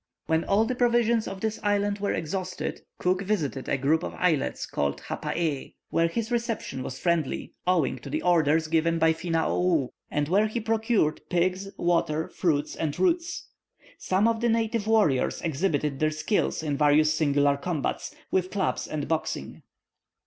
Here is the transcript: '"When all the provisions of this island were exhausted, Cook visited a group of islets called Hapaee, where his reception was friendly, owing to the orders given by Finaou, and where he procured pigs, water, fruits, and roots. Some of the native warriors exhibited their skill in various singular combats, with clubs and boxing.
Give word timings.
'"When 0.25 0.43
all 0.45 0.65
the 0.65 0.73
provisions 0.73 1.27
of 1.27 1.41
this 1.41 1.59
island 1.61 1.99
were 1.99 2.11
exhausted, 2.11 2.81
Cook 2.97 3.21
visited 3.21 3.69
a 3.69 3.77
group 3.77 4.01
of 4.01 4.15
islets 4.15 4.65
called 4.65 4.99
Hapaee, 5.01 5.75
where 5.91 6.07
his 6.07 6.31
reception 6.31 6.81
was 6.81 6.97
friendly, 6.97 7.53
owing 7.67 7.99
to 7.99 8.09
the 8.09 8.23
orders 8.23 8.65
given 8.67 8.97
by 8.97 9.13
Finaou, 9.13 9.89
and 10.09 10.27
where 10.27 10.47
he 10.47 10.59
procured 10.59 11.21
pigs, 11.29 11.69
water, 11.77 12.27
fruits, 12.27 12.75
and 12.75 12.97
roots. 12.99 13.49
Some 13.99 14.27
of 14.27 14.41
the 14.41 14.49
native 14.49 14.87
warriors 14.87 15.39
exhibited 15.43 15.99
their 15.99 16.09
skill 16.09 16.51
in 16.63 16.77
various 16.77 17.13
singular 17.15 17.55
combats, 17.55 18.15
with 18.31 18.49
clubs 18.49 18.87
and 18.87 19.07
boxing. 19.07 19.61